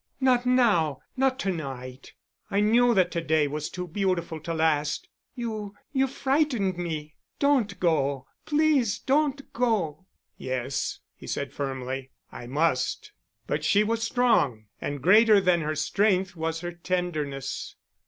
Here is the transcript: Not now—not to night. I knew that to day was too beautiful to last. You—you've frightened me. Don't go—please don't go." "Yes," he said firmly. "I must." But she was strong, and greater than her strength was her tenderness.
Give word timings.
Not 0.19 0.47
now—not 0.47 1.37
to 1.41 1.51
night. 1.51 2.13
I 2.49 2.59
knew 2.59 2.95
that 2.95 3.11
to 3.11 3.21
day 3.21 3.45
was 3.47 3.69
too 3.69 3.87
beautiful 3.87 4.39
to 4.39 4.51
last. 4.51 5.07
You—you've 5.35 6.11
frightened 6.11 6.75
me. 6.75 7.13
Don't 7.37 7.79
go—please 7.79 8.97
don't 8.97 9.53
go." 9.53 10.07
"Yes," 10.37 11.01
he 11.15 11.27
said 11.27 11.53
firmly. 11.53 12.09
"I 12.31 12.47
must." 12.47 13.11
But 13.45 13.63
she 13.63 13.83
was 13.83 14.01
strong, 14.01 14.65
and 14.81 15.03
greater 15.03 15.39
than 15.39 15.61
her 15.61 15.75
strength 15.75 16.35
was 16.35 16.61
her 16.61 16.71
tenderness. 16.71 17.75